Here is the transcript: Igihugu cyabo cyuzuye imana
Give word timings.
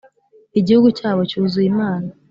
Igihugu 0.59 0.87
cyabo 0.97 1.21
cyuzuye 1.29 1.67
imana 1.73 2.09